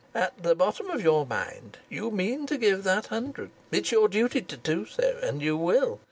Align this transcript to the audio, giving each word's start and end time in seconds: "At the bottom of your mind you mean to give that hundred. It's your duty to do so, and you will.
"At 0.15 0.41
the 0.41 0.55
bottom 0.55 0.89
of 0.89 1.03
your 1.03 1.27
mind 1.27 1.77
you 1.87 2.09
mean 2.09 2.47
to 2.47 2.57
give 2.57 2.83
that 2.85 3.05
hundred. 3.13 3.51
It's 3.71 3.91
your 3.91 4.07
duty 4.07 4.41
to 4.41 4.57
do 4.57 4.87
so, 4.87 5.19
and 5.21 5.43
you 5.43 5.55
will. 5.55 5.99